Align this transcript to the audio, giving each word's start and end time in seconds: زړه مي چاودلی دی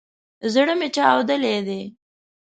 زړه 0.53 0.73
مي 0.79 0.87
چاودلی 0.95 1.57
دی 1.67 1.81